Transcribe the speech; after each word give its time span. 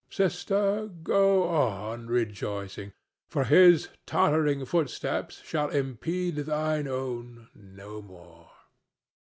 Sister, 0.09 0.87
go 1.03 1.43
on 1.47 2.07
rejoicing, 2.07 2.91
for 3.29 3.43
his 3.43 3.89
tottering 4.07 4.65
footsteps 4.65 5.43
shall 5.43 5.69
impede 5.69 6.37
thine 6.37 6.87
own 6.87 7.49
no 7.53 8.01
more." 8.01 8.49